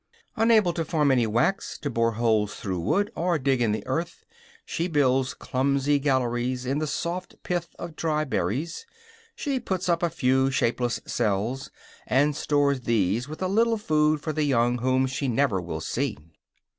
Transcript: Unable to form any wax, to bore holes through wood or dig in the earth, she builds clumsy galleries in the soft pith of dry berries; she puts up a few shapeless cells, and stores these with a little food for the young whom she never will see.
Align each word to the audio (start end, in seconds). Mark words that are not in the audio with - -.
Unable 0.35 0.73
to 0.73 0.83
form 0.83 1.11
any 1.11 1.27
wax, 1.27 1.77
to 1.77 1.87
bore 1.87 2.13
holes 2.13 2.55
through 2.55 2.79
wood 2.79 3.11
or 3.15 3.37
dig 3.37 3.61
in 3.61 3.71
the 3.71 3.85
earth, 3.85 4.23
she 4.65 4.87
builds 4.87 5.35
clumsy 5.35 5.99
galleries 5.99 6.65
in 6.65 6.79
the 6.79 6.87
soft 6.87 7.35
pith 7.43 7.75
of 7.77 7.95
dry 7.95 8.23
berries; 8.23 8.87
she 9.35 9.59
puts 9.59 9.87
up 9.87 10.01
a 10.01 10.09
few 10.09 10.49
shapeless 10.49 11.01
cells, 11.05 11.69
and 12.07 12.35
stores 12.35 12.81
these 12.81 13.29
with 13.29 13.43
a 13.43 13.47
little 13.47 13.77
food 13.77 14.19
for 14.19 14.33
the 14.33 14.43
young 14.43 14.79
whom 14.79 15.05
she 15.05 15.27
never 15.27 15.61
will 15.61 15.81
see. 15.81 16.17